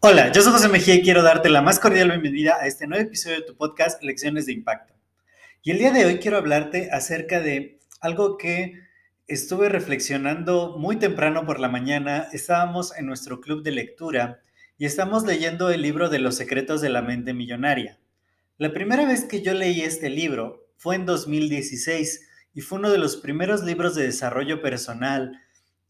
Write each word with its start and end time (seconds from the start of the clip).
Hola, 0.00 0.30
yo 0.32 0.42
soy 0.42 0.52
José 0.52 0.68
Mejía 0.68 0.94
y 0.94 1.02
quiero 1.02 1.22
darte 1.22 1.50
la 1.50 1.60
más 1.60 1.80
cordial 1.80 2.08
bienvenida 2.08 2.56
a 2.60 2.66
este 2.66 2.86
nuevo 2.86 3.04
episodio 3.04 3.40
de 3.40 3.42
tu 3.42 3.56
podcast 3.56 4.02
Lecciones 4.02 4.46
de 4.46 4.52
Impacto. 4.52 4.94
Y 5.62 5.72
el 5.72 5.78
día 5.78 5.90
de 5.90 6.06
hoy 6.06 6.18
quiero 6.18 6.36
hablarte 6.38 6.88
acerca 6.92 7.40
de 7.40 7.80
algo 8.00 8.38
que 8.38 8.74
estuve 9.26 9.68
reflexionando 9.68 10.76
muy 10.78 10.96
temprano 10.96 11.44
por 11.44 11.58
la 11.60 11.68
mañana. 11.68 12.28
Estábamos 12.32 12.96
en 12.96 13.06
nuestro 13.06 13.40
club 13.40 13.62
de 13.62 13.72
lectura 13.72 14.40
y 14.78 14.86
estamos 14.86 15.26
leyendo 15.26 15.68
el 15.68 15.82
libro 15.82 16.08
de 16.08 16.20
los 16.20 16.36
secretos 16.36 16.80
de 16.80 16.90
la 16.90 17.02
mente 17.02 17.34
millonaria. 17.34 17.98
La 18.56 18.72
primera 18.72 19.04
vez 19.04 19.24
que 19.24 19.42
yo 19.42 19.52
leí 19.52 19.82
este 19.82 20.10
libro 20.10 20.68
fue 20.76 20.94
en 20.94 21.06
2016 21.06 22.28
y 22.54 22.60
fue 22.60 22.78
uno 22.78 22.90
de 22.90 22.98
los 22.98 23.16
primeros 23.16 23.64
libros 23.64 23.94
de 23.94 24.04
desarrollo 24.04 24.62
personal 24.62 25.40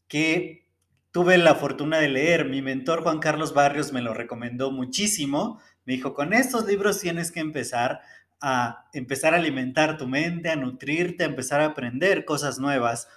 que 0.09 0.67
tuve 1.11 1.39
la 1.39 1.55
fortuna 1.55 1.99
de 1.99 2.09
leer. 2.09 2.47
Mi 2.49 2.63
mentor 2.63 3.03
Juan 3.03 3.19
Carlos 3.19 3.55
Barrios 3.55 3.93
me 3.93 4.03
lo 4.03 4.15
recomendó 4.15 4.71
muchísimo. 4.71 5.61
Me 5.85 5.95
dijo, 5.95 6.15
con 6.15 6.33
estos 6.33 6.67
libros 6.67 7.01
tienes 7.01 7.31
que 7.31 7.41
empezar 7.41 8.01
a 8.41 8.89
empezar 8.93 9.35
a 9.35 9.39
alimentar 9.39 9.99
tu 9.99 10.07
mente, 10.07 10.51
a 10.51 10.57
nutrirte, 10.57 11.25
a 11.25 11.27
empezar 11.27 11.61
a 11.61 11.67
aprender 11.67 12.25
cosas 12.25 12.59
nuevas. 12.59 13.09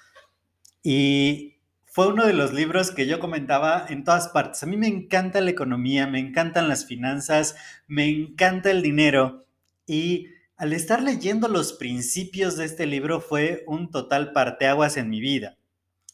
Y 0.84 1.60
fue 1.86 2.08
uno 2.08 2.26
de 2.26 2.34
los 2.34 2.54
libros 2.54 2.92
que 2.92 3.06
yo 3.06 3.20
comentaba 3.20 3.86
en 3.90 4.04
todas 4.04 4.30
partes. 4.30 4.64
A 4.64 4.66
mí 4.66 4.78
me 4.78 4.88
encanta 4.88 5.42
la 5.42 5.52
economía, 5.52 6.08
me 6.08 6.20
encantan 6.20 6.70
las 6.70 6.86
finanzas, 6.86 7.56
me 7.88 8.10
encanta 8.10 8.72
el 8.72 8.82
dinero. 8.82 9.46
Y 9.86 10.28
al 10.58 10.74
estar 10.74 11.04
leyendo 11.04 11.48
los 11.48 11.74
principios 11.74 12.58
de 12.58 12.66
este 12.66 12.86
libro 12.86 13.20
fue 13.20 13.64
un 13.68 13.92
total 13.92 14.32
parteaguas 14.32 14.98
en 14.98 15.10
mi 15.10 15.20
vida. 15.20 15.58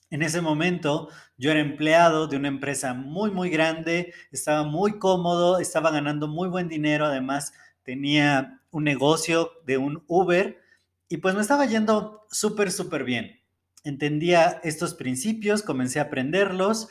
En 0.10 0.22
ese 0.22 0.42
momento 0.42 1.10
yo 1.38 1.52
era 1.52 1.60
empleado 1.60 2.28
de 2.28 2.38
una 2.38 2.48
empresa 2.48 2.94
muy, 2.94 3.32
muy 3.32 3.50
grande, 3.50 4.14
estaba 4.32 4.64
muy 4.64 5.00
cómodo, 5.00 5.60
estaba 5.60 5.92
ganando 5.92 6.28
muy 6.28 6.48
buen 6.48 6.70
dinero, 6.70 7.06
además 7.06 7.54
tenía 7.84 8.62
un 8.72 8.86
negocio 8.86 9.52
de 9.66 9.78
un 9.78 10.04
Uber 10.08 10.62
y 11.10 11.18
pues 11.18 11.36
me 11.36 11.42
estaba 11.42 11.66
yendo 11.66 12.26
súper, 12.30 12.72
súper 12.72 13.04
bien. 13.04 13.42
Entendía 13.84 14.60
estos 14.64 14.94
principios, 14.94 15.62
comencé 15.62 16.00
a 16.00 16.04
aprenderlos 16.04 16.88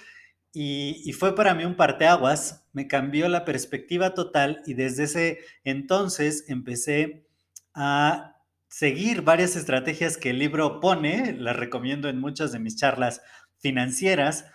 y, 0.52 1.12
fue 1.12 1.34
para 1.34 1.54
mí 1.54 1.66
un 1.66 1.76
parteaguas, 1.76 2.66
me 2.72 2.88
cambió 2.88 3.28
la 3.28 3.44
perspectiva 3.44 4.14
total 4.14 4.62
y 4.64 4.72
desde 4.72 5.04
ese 5.04 5.38
entonces 5.64 6.46
empecé 6.48 7.26
a 7.74 8.35
seguir 8.68 9.22
varias 9.22 9.56
estrategias 9.56 10.16
que 10.16 10.30
el 10.30 10.38
libro 10.38 10.80
pone, 10.80 11.34
las 11.38 11.56
recomiendo 11.56 12.08
en 12.08 12.20
muchas 12.20 12.52
de 12.52 12.58
mis 12.58 12.76
charlas 12.76 13.22
financieras, 13.58 14.46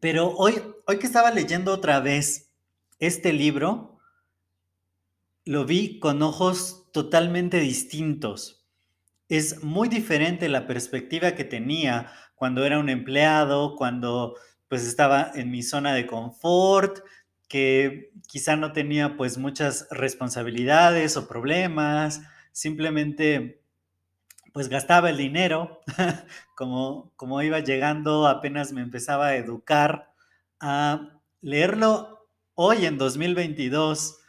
pero 0.00 0.30
hoy, 0.36 0.62
hoy 0.86 0.98
que 0.98 1.06
estaba 1.06 1.30
leyendo 1.30 1.72
otra 1.72 2.00
vez 2.00 2.52
este 2.98 3.32
libro, 3.32 3.98
lo 5.44 5.64
vi 5.64 5.98
con 5.98 6.22
ojos 6.22 6.90
totalmente 6.92 7.58
distintos. 7.58 8.64
Es 9.28 9.62
muy 9.62 9.88
diferente 9.88 10.48
la 10.48 10.66
perspectiva 10.66 11.32
que 11.32 11.44
tenía 11.44 12.12
cuando 12.34 12.64
era 12.64 12.78
un 12.78 12.88
empleado, 12.88 13.76
cuando 13.76 14.36
pues 14.68 14.86
estaba 14.86 15.30
en 15.34 15.50
mi 15.50 15.62
zona 15.62 15.94
de 15.94 16.06
confort, 16.06 17.00
que 17.48 18.12
quizá 18.26 18.56
no 18.56 18.72
tenía 18.72 19.16
pues 19.16 19.36
muchas 19.36 19.86
responsabilidades 19.90 21.16
o 21.16 21.28
problemas, 21.28 22.22
simplemente 22.52 23.62
pues 24.52 24.68
gastaba 24.68 25.10
el 25.10 25.16
dinero, 25.16 25.80
como, 26.56 27.12
como 27.16 27.42
iba 27.42 27.60
llegando, 27.60 28.26
apenas 28.26 28.72
me 28.72 28.82
empezaba 28.82 29.28
a 29.28 29.36
educar, 29.36 30.12
a 30.60 31.20
leerlo 31.40 32.28
hoy 32.54 32.84
en 32.84 32.98
2022, 32.98 34.20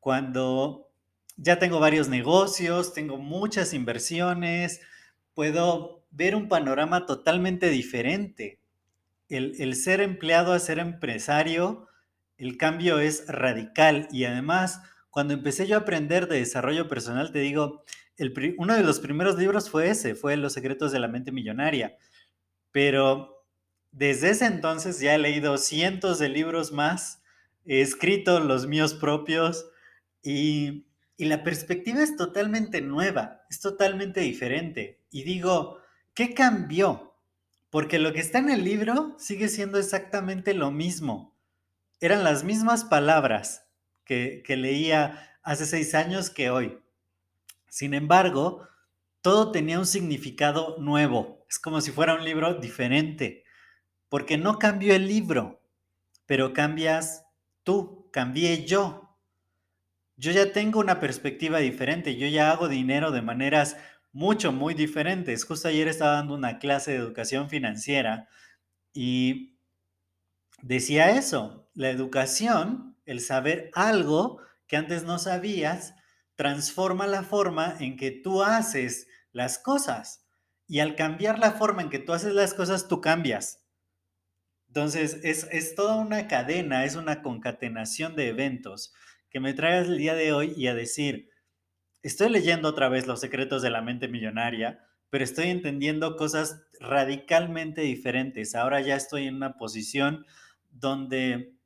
cuando 0.00 0.90
ya 1.36 1.60
tengo 1.60 1.78
varios 1.78 2.08
negocios, 2.08 2.92
tengo 2.92 3.18
muchas 3.18 3.72
inversiones, 3.72 4.80
puedo 5.34 6.02
ver 6.10 6.34
un 6.34 6.48
panorama 6.48 7.06
totalmente 7.06 7.70
diferente. 7.70 8.58
El, 9.28 9.54
el 9.60 9.76
ser 9.76 10.00
empleado 10.00 10.52
a 10.52 10.58
ser 10.58 10.80
empresario, 10.80 11.86
el 12.36 12.56
cambio 12.56 12.98
es 12.98 13.24
radical 13.28 14.08
y 14.10 14.24
además 14.24 14.80
cuando 15.18 15.34
empecé 15.34 15.66
yo 15.66 15.74
a 15.74 15.80
aprender 15.80 16.28
de 16.28 16.38
desarrollo 16.38 16.86
personal, 16.86 17.32
te 17.32 17.40
digo, 17.40 17.82
uno 18.56 18.76
de 18.76 18.84
los 18.84 19.00
primeros 19.00 19.36
libros 19.36 19.68
fue 19.68 19.90
ese, 19.90 20.14
fue 20.14 20.36
Los 20.36 20.52
secretos 20.52 20.92
de 20.92 21.00
la 21.00 21.08
mente 21.08 21.32
millonaria. 21.32 21.98
Pero 22.70 23.44
desde 23.90 24.30
ese 24.30 24.46
entonces 24.46 25.00
ya 25.00 25.16
he 25.16 25.18
leído 25.18 25.58
cientos 25.58 26.20
de 26.20 26.28
libros 26.28 26.70
más, 26.70 27.20
he 27.64 27.80
escrito 27.80 28.38
los 28.38 28.68
míos 28.68 28.94
propios 28.94 29.66
y 30.22 30.84
la 31.18 31.42
perspectiva 31.42 32.00
es 32.00 32.16
totalmente 32.16 32.80
nueva, 32.80 33.42
es 33.50 33.58
totalmente 33.58 34.20
diferente. 34.20 35.02
Y 35.10 35.24
digo, 35.24 35.80
¿qué 36.14 36.32
cambió? 36.32 37.16
Porque 37.70 37.98
lo 37.98 38.12
que 38.12 38.20
está 38.20 38.38
en 38.38 38.50
el 38.50 38.62
libro 38.62 39.16
sigue 39.18 39.48
siendo 39.48 39.80
exactamente 39.80 40.54
lo 40.54 40.70
mismo. 40.70 41.36
Eran 41.98 42.22
las 42.22 42.44
mismas 42.44 42.84
palabras, 42.84 43.67
que, 44.08 44.56
leía 44.56 45.38
hace 45.42 45.66
seis 45.66 45.94
años 45.94 46.30
que 46.30 46.50
hoy. 46.50 46.78
Sin 47.68 47.92
embargo, 47.94 48.66
todo 49.20 49.52
tenía 49.52 49.78
un 49.78 49.86
significado 49.86 50.78
nuevo. 50.78 51.44
Es 51.48 51.58
como 51.58 51.80
si 51.80 51.92
fuera 51.92 52.14
un 52.14 52.24
libro 52.24 52.54
diferente, 52.54 53.44
porque 54.08 54.38
no 54.38 54.58
cambió 54.58 54.94
el 54.94 55.06
libro, 55.06 55.62
pero 56.26 56.54
cambias 56.54 57.26
tú, 57.62 58.08
cambié 58.10 58.64
yo. 58.64 59.16
Yo 60.16 60.32
ya 60.32 60.52
tengo 60.52 60.80
una 60.80 60.98
perspectiva 60.98 61.58
diferente, 61.58 62.16
yo 62.16 62.26
ya 62.26 62.50
hago 62.50 62.68
dinero 62.68 63.12
de 63.12 63.22
maneras 63.22 63.76
mucho, 64.12 64.52
muy 64.52 64.74
diferentes. 64.74 65.44
Justo 65.44 65.68
ayer 65.68 65.86
estaba 65.86 66.12
dando 66.12 66.34
una 66.34 66.58
clase 66.58 66.92
de 66.92 66.96
educación 66.96 67.50
financiera 67.50 68.28
y 68.92 69.58
decía 70.62 71.10
eso, 71.10 71.70
la 71.74 71.90
educación 71.90 72.87
el 73.08 73.20
saber 73.20 73.70
algo 73.72 74.42
que 74.66 74.76
antes 74.76 75.02
no 75.02 75.18
sabías 75.18 75.94
transforma 76.36 77.06
la 77.06 77.22
forma 77.22 77.74
en 77.80 77.96
que 77.96 78.10
tú 78.10 78.42
haces 78.42 79.08
las 79.32 79.58
cosas. 79.58 80.26
Y 80.66 80.80
al 80.80 80.94
cambiar 80.94 81.38
la 81.38 81.52
forma 81.52 81.80
en 81.80 81.88
que 81.88 81.98
tú 81.98 82.12
haces 82.12 82.34
las 82.34 82.52
cosas, 82.52 82.86
tú 82.86 83.00
cambias. 83.00 83.64
Entonces, 84.66 85.20
es, 85.22 85.74
toda 85.74 85.96
una 85.96 86.28
cadena, 86.28 86.84
es 86.84 86.96
una 86.96 87.22
concatenación 87.22 88.14
de 88.14 88.28
eventos 88.28 88.92
que 89.30 89.40
me 89.40 89.54
trae 89.54 89.78
el 89.78 89.96
día 89.96 90.14
de 90.14 90.34
hoy 90.34 90.52
y 90.54 90.66
a 90.66 90.74
decir, 90.74 91.30
estoy 92.02 92.28
leyendo 92.28 92.68
otra 92.68 92.90
vez 92.90 93.06
los 93.06 93.20
secretos 93.20 93.62
de 93.62 93.70
la 93.70 93.80
mente 93.80 94.06
millonaria, 94.08 94.84
pero 95.08 95.24
estoy 95.24 95.48
entendiendo 95.48 96.16
cosas 96.16 96.60
radicalmente 96.78 97.80
diferentes. 97.80 98.54
Ahora 98.54 98.82
ya 98.82 98.96
estoy 98.96 99.26
en 99.26 99.36
una 99.36 99.56
posición 99.56 100.26
donde 100.68 101.57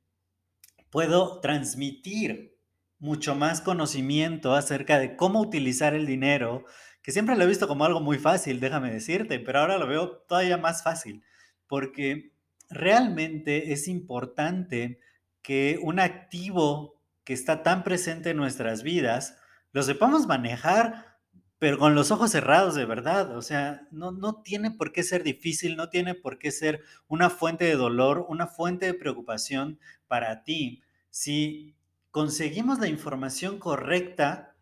puedo 0.93 1.39
transmitir 1.39 2.55
mucho 2.99 3.33
más 3.33 3.61
conocimiento 3.61 4.53
acerca 4.53 4.99
de 4.99 5.15
cómo 5.15 5.41
utilizar 5.41 5.95
el 5.95 6.05
dinero, 6.05 6.65
que 7.01 7.11
siempre 7.11 7.35
lo 7.35 7.43
he 7.43 7.47
visto 7.47 7.67
como 7.67 7.83
algo 7.83 7.99
muy 7.99 8.19
fácil, 8.19 8.59
déjame 8.59 8.91
decirte, 8.91 9.39
pero 9.39 9.59
ahora 9.59 9.79
lo 9.79 9.87
veo 9.87 10.19
todavía 10.27 10.57
más 10.57 10.83
fácil, 10.83 11.23
porque 11.65 12.35
realmente 12.69 13.73
es 13.73 13.87
importante 13.87 14.99
que 15.41 15.79
un 15.81 15.99
activo 15.99 17.01
que 17.23 17.33
está 17.33 17.63
tan 17.63 17.83
presente 17.83 18.29
en 18.29 18.37
nuestras 18.37 18.83
vidas, 18.83 19.35
lo 19.71 19.81
sepamos 19.81 20.27
manejar, 20.27 21.17
pero 21.57 21.79
con 21.79 21.95
los 21.95 22.11
ojos 22.11 22.29
cerrados 22.31 22.75
de 22.75 22.83
verdad. 22.83 23.37
O 23.37 23.41
sea, 23.41 23.87
no, 23.89 24.11
no 24.11 24.41
tiene 24.41 24.71
por 24.71 24.91
qué 24.91 25.01
ser 25.01 25.23
difícil, 25.23 25.77
no 25.77 25.89
tiene 25.89 26.13
por 26.13 26.37
qué 26.37 26.51
ser 26.51 26.81
una 27.07 27.29
fuente 27.29 27.63
de 27.63 27.77
dolor, 27.77 28.25
una 28.27 28.47
fuente 28.47 28.85
de 28.85 28.93
preocupación 28.93 29.79
para 30.13 30.43
ti 30.43 30.83
si 31.09 31.75
conseguimos 32.11 32.77
la 32.77 32.87
información 32.87 33.57
correcta 33.57 34.55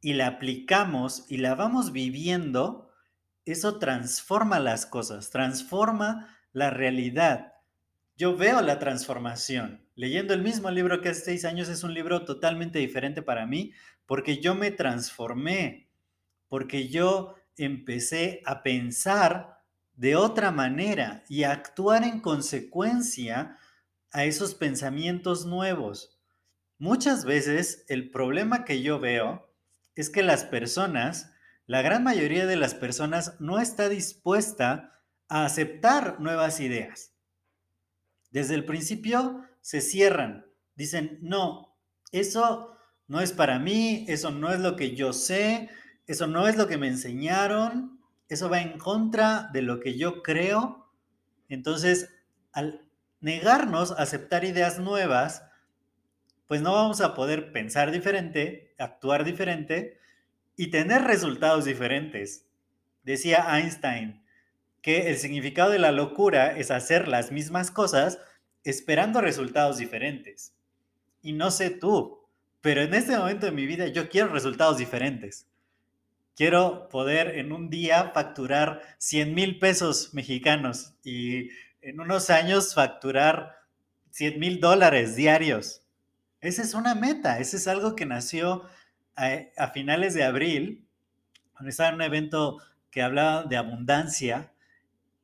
y 0.00 0.14
la 0.14 0.26
aplicamos 0.26 1.24
y 1.28 1.36
la 1.36 1.54
vamos 1.54 1.92
viviendo, 1.92 2.90
eso 3.44 3.78
transforma 3.78 4.58
las 4.58 4.86
cosas, 4.86 5.30
transforma 5.30 6.36
la 6.52 6.70
realidad. 6.70 7.52
Yo 8.16 8.36
veo 8.36 8.60
la 8.60 8.80
transformación. 8.80 9.86
Leyendo 9.94 10.34
el 10.34 10.42
mismo 10.42 10.68
libro 10.68 11.00
que 11.00 11.10
hace 11.10 11.20
seis 11.20 11.44
años 11.44 11.68
es 11.68 11.84
un 11.84 11.94
libro 11.94 12.24
totalmente 12.24 12.80
diferente 12.80 13.22
para 13.22 13.46
mí 13.46 13.72
porque 14.04 14.40
yo 14.40 14.56
me 14.56 14.72
transformé, 14.72 15.90
porque 16.48 16.88
yo 16.88 17.36
empecé 17.56 18.42
a 18.44 18.64
pensar 18.64 19.60
de 19.92 20.16
otra 20.16 20.50
manera 20.50 21.22
y 21.28 21.44
a 21.44 21.52
actuar 21.52 22.02
en 22.02 22.18
consecuencia 22.18 23.56
a 24.18 24.24
esos 24.24 24.56
pensamientos 24.56 25.46
nuevos. 25.46 26.18
Muchas 26.76 27.24
veces 27.24 27.84
el 27.86 28.10
problema 28.10 28.64
que 28.64 28.82
yo 28.82 28.98
veo 28.98 29.48
es 29.94 30.10
que 30.10 30.24
las 30.24 30.42
personas, 30.42 31.32
la 31.66 31.82
gran 31.82 32.02
mayoría 32.02 32.44
de 32.44 32.56
las 32.56 32.74
personas 32.74 33.36
no 33.38 33.60
está 33.60 33.88
dispuesta 33.88 35.04
a 35.28 35.44
aceptar 35.44 36.18
nuevas 36.18 36.58
ideas. 36.58 37.14
Desde 38.32 38.56
el 38.56 38.64
principio 38.64 39.44
se 39.60 39.80
cierran, 39.80 40.46
dicen, 40.74 41.20
no, 41.22 41.78
eso 42.10 42.76
no 43.06 43.20
es 43.20 43.32
para 43.32 43.60
mí, 43.60 44.04
eso 44.08 44.32
no 44.32 44.52
es 44.52 44.58
lo 44.58 44.74
que 44.74 44.96
yo 44.96 45.12
sé, 45.12 45.70
eso 46.08 46.26
no 46.26 46.48
es 46.48 46.56
lo 46.56 46.66
que 46.66 46.76
me 46.76 46.88
enseñaron, 46.88 48.00
eso 48.28 48.50
va 48.50 48.62
en 48.62 48.78
contra 48.78 49.48
de 49.52 49.62
lo 49.62 49.78
que 49.78 49.96
yo 49.96 50.24
creo. 50.24 50.90
Entonces, 51.48 52.10
al 52.50 52.87
negarnos 53.20 53.92
a 53.92 54.02
aceptar 54.02 54.44
ideas 54.44 54.78
nuevas, 54.78 55.42
pues 56.46 56.62
no 56.62 56.72
vamos 56.72 57.00
a 57.00 57.14
poder 57.14 57.52
pensar 57.52 57.90
diferente, 57.90 58.74
actuar 58.78 59.24
diferente 59.24 59.98
y 60.56 60.70
tener 60.70 61.02
resultados 61.02 61.64
diferentes. 61.64 62.46
Decía 63.02 63.58
Einstein 63.58 64.22
que 64.82 65.10
el 65.10 65.18
significado 65.18 65.70
de 65.70 65.78
la 65.78 65.92
locura 65.92 66.56
es 66.56 66.70
hacer 66.70 67.08
las 67.08 67.32
mismas 67.32 67.70
cosas 67.70 68.18
esperando 68.64 69.20
resultados 69.20 69.78
diferentes. 69.78 70.54
Y 71.22 71.32
no 71.32 71.50
sé 71.50 71.70
tú, 71.70 72.18
pero 72.60 72.82
en 72.82 72.94
este 72.94 73.16
momento 73.16 73.46
de 73.46 73.52
mi 73.52 73.66
vida 73.66 73.88
yo 73.88 74.08
quiero 74.08 74.28
resultados 74.28 74.78
diferentes. 74.78 75.46
Quiero 76.36 76.88
poder 76.88 77.38
en 77.38 77.52
un 77.52 77.68
día 77.68 78.12
facturar 78.14 78.82
100 78.98 79.34
mil 79.34 79.58
pesos 79.58 80.14
mexicanos 80.14 80.94
y 81.02 81.50
en 81.82 82.00
unos 82.00 82.30
años 82.30 82.74
facturar 82.74 83.56
100 84.10 84.38
mil 84.38 84.60
dólares 84.60 85.16
diarios. 85.16 85.82
Esa 86.40 86.62
es 86.62 86.74
una 86.74 86.94
meta, 86.94 87.38
ese 87.38 87.56
es 87.56 87.68
algo 87.68 87.96
que 87.96 88.06
nació 88.06 88.64
a, 89.16 89.68
finales 89.68 90.14
de 90.14 90.24
abril, 90.24 90.86
cuando 91.52 91.70
estaba 91.70 91.88
en 91.88 91.96
un 91.96 92.02
evento 92.02 92.58
que 92.90 93.02
hablaba 93.02 93.44
de 93.44 93.56
abundancia, 93.56 94.52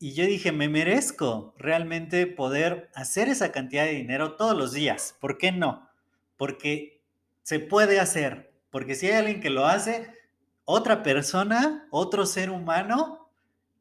y 0.00 0.14
yo 0.14 0.26
dije, 0.26 0.52
me 0.52 0.68
merezco 0.68 1.54
realmente 1.56 2.26
poder 2.26 2.90
hacer 2.94 3.28
esa 3.28 3.52
cantidad 3.52 3.84
de 3.84 3.92
dinero 3.92 4.34
todos 4.34 4.56
los 4.56 4.72
días. 4.72 5.16
¿Por 5.20 5.38
qué 5.38 5.52
no? 5.52 5.88
Porque 6.36 7.00
se 7.42 7.60
puede 7.60 8.00
hacer, 8.00 8.52
porque 8.70 8.96
si 8.96 9.06
hay 9.06 9.14
alguien 9.14 9.40
que 9.40 9.50
lo 9.50 9.66
hace, 9.66 10.12
otra 10.64 11.02
persona, 11.02 11.86
otro 11.90 12.26
ser 12.26 12.50
humano, 12.50 13.30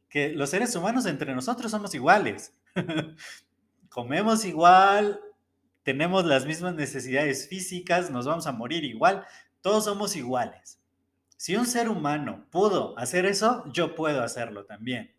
que 0.08 0.30
los 0.30 0.52
seres 0.52 0.76
humanos 0.76 1.08
entre 1.08 1.34
nosotros 1.34 1.72
somos 1.72 1.96
iguales. 1.96 2.54
Comemos 3.90 4.46
igual, 4.46 5.20
tenemos 5.84 6.26
las 6.26 6.46
mismas 6.46 6.76
necesidades 6.76 7.48
físicas, 7.48 8.10
nos 8.10 8.26
vamos 8.26 8.48
a 8.48 8.52
morir 8.52 8.84
igual, 8.84 9.26
todos 9.62 9.86
somos 9.86 10.16
iguales. 10.16 10.80
Si 11.38 11.56
un 11.56 11.66
ser 11.66 11.90
humano 11.90 12.48
pudo 12.52 12.98
hacer 12.98 13.26
eso, 13.26 13.64
yo 13.72 13.96
puedo 13.96 14.24
hacerlo 14.24 14.66
también. 14.66 15.14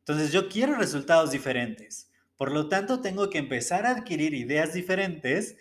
Entonces 0.00 0.32
yo 0.32 0.48
quiero 0.48 0.76
resultados 0.76 1.30
diferentes. 1.30 2.10
Por 2.36 2.52
lo 2.52 2.68
tanto, 2.68 3.00
tengo 3.00 3.30
que 3.30 3.38
empezar 3.38 3.86
a 3.86 3.90
adquirir 3.90 4.34
ideas 4.34 4.72
diferentes 4.72 5.56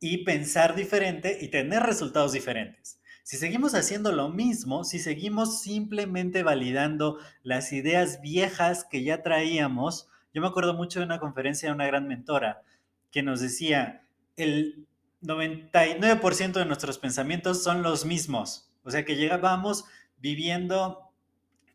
y 0.00 0.24
pensar 0.24 0.74
diferente 0.74 1.38
y 1.40 1.48
tener 1.48 1.82
resultados 1.82 2.32
diferentes. 2.32 2.97
Si 3.28 3.36
seguimos 3.36 3.74
haciendo 3.74 4.10
lo 4.10 4.30
mismo, 4.30 4.84
si 4.84 4.98
seguimos 4.98 5.60
simplemente 5.60 6.42
validando 6.42 7.18
las 7.42 7.74
ideas 7.74 8.22
viejas 8.22 8.86
que 8.86 9.04
ya 9.04 9.22
traíamos, 9.22 10.08
yo 10.32 10.40
me 10.40 10.48
acuerdo 10.48 10.72
mucho 10.72 10.98
de 10.98 11.04
una 11.04 11.20
conferencia 11.20 11.68
de 11.68 11.74
una 11.74 11.86
gran 11.86 12.08
mentora 12.08 12.62
que 13.10 13.22
nos 13.22 13.42
decía, 13.42 14.02
el 14.36 14.86
99% 15.20 16.52
de 16.52 16.64
nuestros 16.64 16.96
pensamientos 16.96 17.62
son 17.62 17.82
los 17.82 18.06
mismos. 18.06 18.72
O 18.82 18.90
sea 18.90 19.04
que 19.04 19.16
llegábamos 19.16 19.84
viviendo 20.16 21.12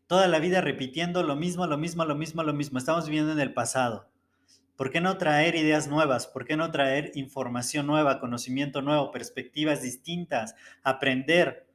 toda 0.08 0.26
la 0.26 0.40
vida 0.40 0.60
repitiendo 0.60 1.22
lo 1.22 1.36
mismo, 1.36 1.68
lo 1.68 1.78
mismo, 1.78 2.04
lo 2.04 2.16
mismo, 2.16 2.42
lo 2.42 2.52
mismo. 2.52 2.78
Estamos 2.78 3.06
viviendo 3.06 3.30
en 3.30 3.38
el 3.38 3.54
pasado. 3.54 4.10
¿Por 4.76 4.90
qué 4.90 5.00
no 5.00 5.18
traer 5.18 5.54
ideas 5.54 5.86
nuevas? 5.86 6.26
¿Por 6.26 6.44
qué 6.44 6.56
no 6.56 6.70
traer 6.70 7.12
información 7.14 7.86
nueva, 7.86 8.18
conocimiento 8.18 8.82
nuevo, 8.82 9.12
perspectivas 9.12 9.82
distintas, 9.82 10.56
aprender? 10.82 11.68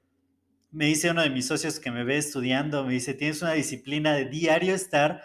Me 0.71 0.85
dice 0.85 1.09
uno 1.09 1.21
de 1.21 1.29
mis 1.29 1.47
socios 1.47 1.79
que 1.79 1.91
me 1.91 2.03
ve 2.03 2.17
estudiando, 2.17 2.83
me 2.83 2.93
dice, 2.93 3.13
tienes 3.13 3.41
una 3.41 3.53
disciplina 3.53 4.13
de 4.13 4.25
diario 4.25 4.75
estar 4.75 5.23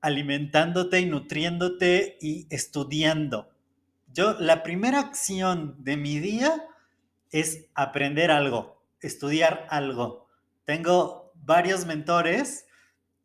alimentándote 0.00 1.00
y 1.00 1.06
nutriéndote 1.06 2.16
y 2.20 2.46
estudiando. 2.48 3.50
Yo, 4.12 4.36
la 4.38 4.62
primera 4.62 5.00
acción 5.00 5.76
de 5.78 5.96
mi 5.96 6.20
día 6.20 6.64
es 7.30 7.66
aprender 7.74 8.30
algo, 8.30 8.82
estudiar 9.00 9.66
algo. 9.68 10.28
Tengo 10.64 11.32
varios 11.34 11.86
mentores, 11.86 12.66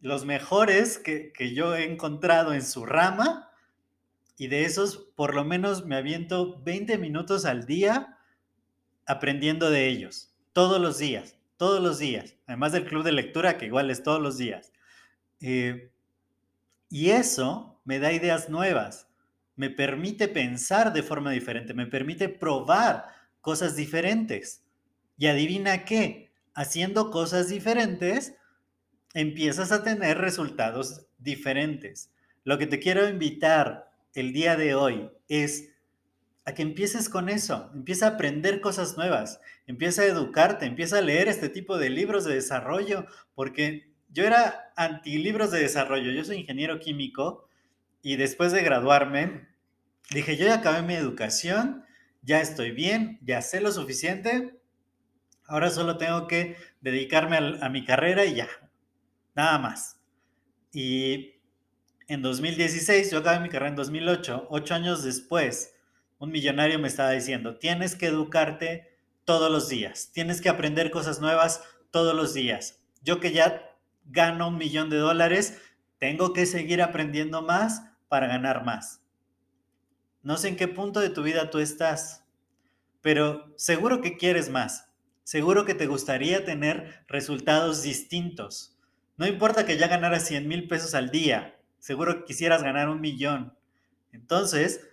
los 0.02 0.26
mejores 0.26 0.98
que, 0.98 1.32
que 1.32 1.54
yo 1.54 1.76
he 1.76 1.86
encontrado 1.86 2.54
en 2.54 2.64
su 2.64 2.86
rama, 2.86 3.45
y 4.38 4.48
de 4.48 4.66
esos 4.66 4.98
por 5.16 5.34
lo 5.34 5.44
menos 5.46 5.86
me 5.86 5.96
aviento 5.96 6.62
20 6.64 6.98
minutos 6.98 7.46
al 7.46 7.66
día 7.66 8.18
aprendiendo 9.06 9.70
de 9.70 9.88
ellos, 9.88 10.34
todos 10.54 10.82
los 10.82 10.98
días, 10.98 11.38
todos 11.58 11.82
los 11.82 12.00
días, 12.00 12.36
además 12.48 12.72
del 12.72 12.86
club 12.86 13.04
de 13.04 13.12
lectura 13.12 13.58
que 13.58 13.68
igual 13.68 13.90
es 13.92 14.04
todos 14.04 14.22
los 14.22 14.38
días. 14.38 14.72
Eh, 15.42 15.92
y 16.90 17.10
eso 17.12 17.80
me 17.86 18.00
da 18.00 18.12
ideas 18.12 18.50
nuevas, 18.50 19.08
me 19.56 19.70
permite 19.70 20.28
pensar 20.28 20.92
de 20.92 21.04
forma 21.04 21.32
diferente, 21.32 21.74
me 21.74 21.86
permite 21.86 22.30
probar 22.30 23.06
cosas 23.42 23.76
diferentes. 23.76 24.64
Y 25.18 25.28
adivina 25.28 25.86
qué, 25.86 26.32
haciendo 26.56 27.10
cosas 27.10 27.48
diferentes, 27.48 28.36
empiezas 29.14 29.72
a 29.72 29.84
tener 29.84 30.18
resultados 30.18 31.06
diferentes. 31.18 32.12
Lo 32.44 32.58
que 32.58 32.68
te 32.68 32.80
quiero 32.80 33.08
invitar 33.08 33.95
el 34.16 34.34
día 34.34 34.56
de 34.56 34.74
hoy 34.74 35.12
es 35.28 35.70
a 36.46 36.54
que 36.54 36.62
empieces 36.62 37.10
con 37.10 37.28
eso, 37.28 37.72
empieza 37.74 38.06
a 38.08 38.10
aprender 38.12 38.62
cosas 38.62 38.98
nuevas, 38.98 39.42
empieza 39.68 40.04
a 40.04 40.06
educarte, 40.06 40.66
empieza 40.66 41.00
a 41.00 41.02
leer 41.02 41.28
este 41.28 41.50
tipo 41.50 41.78
de 41.78 41.90
libros 41.90 42.24
de 42.24 42.36
desarrollo, 42.36 43.08
porque 43.34 43.92
yo 44.10 44.24
era 44.26 44.72
anti 44.76 45.18
libros 45.18 45.52
de 45.52 45.60
desarrollo, 45.60 46.12
yo 46.12 46.24
soy 46.24 46.38
ingeniero 46.38 46.80
químico 46.80 47.48
y 48.02 48.16
después 48.16 48.52
de 48.52 48.64
graduarme 48.64 49.48
dije, 50.12 50.38
yo 50.38 50.46
ya 50.46 50.56
acabé 50.56 50.84
mi 50.84 50.94
educación, 50.94 51.84
ya 52.22 52.40
estoy 52.40 52.72
bien, 52.72 53.20
ya 53.24 53.42
sé 53.42 53.60
lo 53.60 53.72
suficiente, 53.72 54.60
ahora 55.48 55.72
solo 55.72 55.98
tengo 55.98 56.28
que 56.28 56.56
dedicarme 56.80 57.38
a, 57.38 57.66
a 57.66 57.70
mi 57.70 57.84
carrera 57.84 58.24
y 58.26 58.36
ya, 58.36 58.48
nada 59.36 59.58
más. 59.58 60.00
Y 60.72 61.35
en 62.08 62.22
2016, 62.22 63.12
yo 63.12 63.20
acabé 63.20 63.40
mi 63.40 63.50
carrera 63.50 63.70
en 63.70 63.76
2008, 63.76 64.48
ocho 64.50 64.74
años 64.76 65.04
después, 65.04 65.74
un 66.20 66.32
millonario 66.32 66.80
me 66.80 66.88
estaba 66.88 67.12
diciendo, 67.12 67.58
tienes 67.58 67.96
que 67.96 68.08
educarte 68.08 68.98
todos 69.26 69.52
los 69.52 69.70
días, 69.70 70.12
tienes 70.14 70.42
que 70.42 70.50
aprender 70.50 70.92
cosas 70.92 71.20
nuevas 71.20 71.64
todos 71.92 72.16
los 72.16 72.34
días. 72.34 72.80
Yo 73.02 73.20
que 73.20 73.32
ya 73.32 73.72
gano 74.06 74.50
un 74.50 74.58
millón 74.58 74.90
de 74.90 74.98
dólares, 74.98 75.62
tengo 75.98 76.34
que 76.34 76.46
seguir 76.46 76.82
aprendiendo 76.82 77.42
más 77.42 77.84
para 78.08 78.28
ganar 78.28 78.64
más. 78.64 79.02
No 80.22 80.38
sé 80.38 80.50
en 80.50 80.58
qué 80.58 80.68
punto 80.68 81.00
de 81.00 81.10
tu 81.10 81.24
vida 81.24 81.50
tú 81.50 81.60
estás, 81.60 82.24
pero 83.02 83.54
seguro 83.58 84.02
que 84.02 84.18
quieres 84.18 84.50
más. 84.50 84.90
Seguro 85.24 85.66
que 85.66 85.74
te 85.74 85.88
gustaría 85.88 86.46
tener 86.46 87.04
resultados 87.08 87.82
distintos. 87.82 88.78
No 89.18 89.26
importa 89.26 89.66
que 89.66 89.78
ya 89.78 89.88
ganaras 89.88 90.28
100 90.28 90.48
mil 90.48 90.68
pesos 90.68 90.94
al 90.94 91.10
día, 91.10 91.55
seguro 91.86 92.26
quisieras 92.26 92.64
ganar 92.64 92.90
un 92.90 93.00
millón. 93.00 93.56
Entonces, 94.12 94.90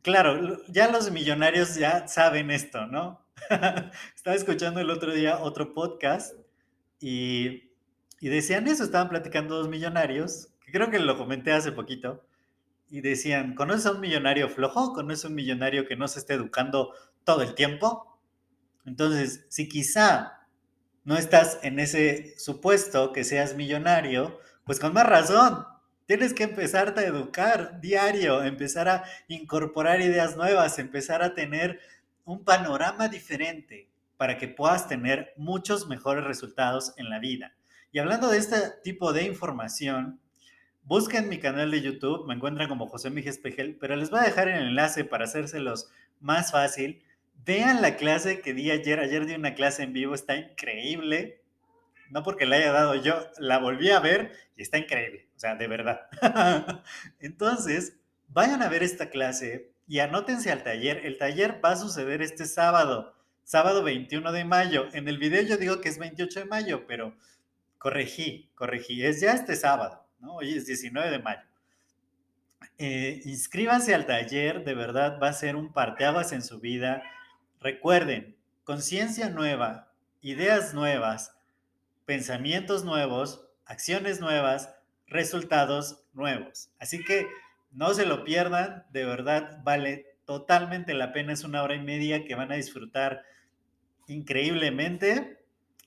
claro, 0.00 0.64
ya 0.68 0.88
los 0.88 1.10
millonarios 1.10 1.74
ya 1.74 2.06
saben 2.06 2.52
esto, 2.52 2.86
¿no? 2.86 3.26
Estaba 4.14 4.36
escuchando 4.36 4.78
el 4.78 4.90
otro 4.90 5.12
día 5.12 5.40
otro 5.40 5.74
podcast 5.74 6.36
y, 7.00 7.72
y 8.20 8.28
decían 8.28 8.68
eso, 8.68 8.84
estaban 8.84 9.08
platicando 9.08 9.56
dos 9.56 9.68
millonarios, 9.68 10.50
que 10.64 10.70
creo 10.70 10.88
que 10.88 11.00
lo 11.00 11.18
comenté 11.18 11.50
hace 11.50 11.72
poquito, 11.72 12.24
y 12.88 13.00
decían, 13.00 13.56
¿conoces 13.56 13.86
a 13.86 13.90
un 13.90 14.00
millonario 14.00 14.48
flojo? 14.48 14.92
¿Conoces 14.92 15.24
a 15.24 15.28
un 15.28 15.34
millonario 15.34 15.88
que 15.88 15.96
no 15.96 16.06
se 16.06 16.20
esté 16.20 16.34
educando 16.34 16.94
todo 17.24 17.42
el 17.42 17.56
tiempo? 17.56 18.20
Entonces, 18.86 19.46
si 19.48 19.68
quizá 19.68 20.46
no 21.02 21.16
estás 21.16 21.58
en 21.64 21.80
ese 21.80 22.38
supuesto 22.38 23.12
que 23.12 23.24
seas 23.24 23.56
millonario, 23.56 24.38
pues 24.64 24.78
con 24.78 24.92
más 24.92 25.06
razón, 25.06 25.73
tienes 26.06 26.34
que 26.34 26.44
empezarte 26.44 27.00
a 27.00 27.06
educar 27.06 27.80
diario, 27.80 28.42
empezar 28.42 28.88
a 28.88 29.04
incorporar 29.28 30.00
ideas 30.00 30.36
nuevas, 30.36 30.78
empezar 30.78 31.22
a 31.22 31.34
tener 31.34 31.80
un 32.24 32.44
panorama 32.44 33.08
diferente 33.08 33.88
para 34.16 34.38
que 34.38 34.48
puedas 34.48 34.88
tener 34.88 35.32
muchos 35.36 35.88
mejores 35.88 36.24
resultados 36.24 36.94
en 36.96 37.10
la 37.10 37.18
vida. 37.18 37.54
Y 37.92 37.98
hablando 37.98 38.28
de 38.28 38.38
este 38.38 38.56
tipo 38.82 39.12
de 39.12 39.24
información, 39.24 40.20
busquen 40.82 41.28
mi 41.28 41.38
canal 41.38 41.70
de 41.70 41.80
YouTube, 41.80 42.26
me 42.26 42.34
encuentran 42.34 42.68
como 42.68 42.86
José 42.86 43.10
Miguel 43.10 43.30
Espejel, 43.30 43.76
pero 43.80 43.96
les 43.96 44.10
voy 44.10 44.20
a 44.20 44.24
dejar 44.24 44.48
el 44.48 44.62
enlace 44.62 45.04
para 45.04 45.24
hacérselos 45.24 45.90
más 46.20 46.52
fácil. 46.52 47.02
Vean 47.44 47.82
la 47.82 47.96
clase 47.96 48.40
que 48.40 48.54
di 48.54 48.70
ayer, 48.70 49.00
ayer 49.00 49.26
di 49.26 49.34
una 49.34 49.54
clase 49.54 49.82
en 49.82 49.92
vivo, 49.92 50.14
está 50.14 50.36
increíble. 50.36 51.42
No 52.10 52.22
porque 52.22 52.46
la 52.46 52.56
haya 52.56 52.72
dado 52.72 52.94
yo, 52.94 53.14
la 53.38 53.58
volví 53.58 53.90
a 53.90 54.00
ver 54.00 54.32
y 54.56 54.62
está 54.62 54.78
increíble, 54.78 55.26
sea, 55.44 55.54
de 55.56 55.68
verdad. 55.68 56.06
Entonces, 57.20 57.96
vayan 58.28 58.62
a 58.62 58.68
ver 58.68 58.82
esta 58.82 59.10
clase 59.10 59.70
y 59.86 59.98
anótense 59.98 60.50
al 60.50 60.62
taller. 60.62 61.04
El 61.04 61.18
taller 61.18 61.60
va 61.62 61.72
a 61.72 61.76
suceder 61.76 62.22
este 62.22 62.46
sábado, 62.46 63.14
sábado 63.42 63.82
21 63.82 64.32
de 64.32 64.44
mayo. 64.44 64.88
En 64.92 65.06
el 65.06 65.18
video 65.18 65.42
yo 65.42 65.56
digo 65.58 65.80
que 65.80 65.90
es 65.90 65.98
28 65.98 66.40
de 66.40 66.46
mayo, 66.46 66.86
pero 66.86 67.14
corregí, 67.78 68.50
corregí, 68.54 69.04
es 69.04 69.20
ya 69.20 69.32
este 69.32 69.56
sábado, 69.56 70.06
¿no? 70.18 70.36
Hoy 70.36 70.54
es 70.54 70.66
19 70.66 71.10
de 71.10 71.18
mayo. 71.18 71.42
Eh, 72.78 73.20
inscríbanse 73.26 73.94
al 73.94 74.06
taller, 74.06 74.64
de 74.64 74.74
verdad 74.74 75.18
va 75.22 75.28
a 75.28 75.34
ser 75.34 75.54
un 75.56 75.72
parteaguas 75.72 76.32
en 76.32 76.42
su 76.42 76.58
vida. 76.60 77.02
Recuerden, 77.60 78.36
conciencia 78.64 79.28
nueva, 79.28 79.92
ideas 80.22 80.72
nuevas, 80.72 81.36
pensamientos 82.06 82.84
nuevos, 82.84 83.46
acciones 83.66 84.20
nuevas, 84.20 84.74
resultados 85.14 86.04
nuevos. 86.12 86.70
Así 86.78 87.02
que 87.02 87.28
no 87.70 87.94
se 87.94 88.04
lo 88.04 88.24
pierdan, 88.24 88.84
de 88.92 89.04
verdad 89.04 89.60
vale 89.64 90.06
totalmente 90.26 90.92
la 90.92 91.12
pena, 91.12 91.32
es 91.32 91.44
una 91.44 91.62
hora 91.62 91.76
y 91.76 91.80
media 91.80 92.24
que 92.24 92.34
van 92.34 92.50
a 92.52 92.56
disfrutar 92.56 93.22
increíblemente. 94.08 95.38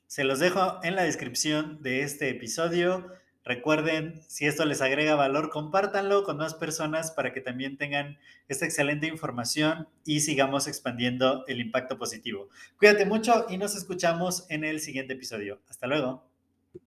Se 0.07 0.23
los 0.23 0.39
dejo 0.39 0.79
en 0.83 0.95
la 0.95 1.03
descripción 1.03 1.81
de 1.83 2.01
este 2.01 2.29
episodio. 2.29 3.11
Recuerden, 3.43 4.21
si 4.27 4.45
esto 4.45 4.63
les 4.65 4.81
agrega 4.81 5.15
valor, 5.15 5.49
compártanlo 5.49 6.23
con 6.23 6.37
más 6.37 6.53
personas 6.53 7.11
para 7.11 7.33
que 7.33 7.41
también 7.41 7.77
tengan 7.77 8.17
esta 8.47 8.65
excelente 8.65 9.07
información 9.07 9.89
y 10.05 10.21
sigamos 10.21 10.67
expandiendo 10.67 11.43
el 11.47 11.59
impacto 11.59 11.97
positivo. 11.97 12.47
Cuídate 12.77 13.05
mucho 13.05 13.45
y 13.49 13.57
nos 13.57 13.75
escuchamos 13.75 14.45
en 14.49 14.63
el 14.63 14.79
siguiente 14.79 15.13
episodio. 15.13 15.59
Hasta 15.69 15.87
luego. 15.87 16.36